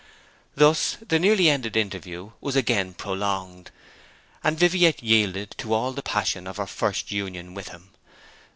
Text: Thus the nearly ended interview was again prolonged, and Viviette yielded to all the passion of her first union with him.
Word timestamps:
Thus 0.55 0.97
the 1.07 1.19
nearly 1.19 1.47
ended 1.47 1.77
interview 1.77 2.31
was 2.41 2.55
again 2.55 2.95
prolonged, 2.95 3.69
and 4.43 4.57
Viviette 4.57 5.03
yielded 5.03 5.51
to 5.59 5.75
all 5.75 5.91
the 5.91 6.01
passion 6.01 6.47
of 6.47 6.57
her 6.57 6.65
first 6.65 7.11
union 7.11 7.53
with 7.53 7.67
him. 7.67 7.91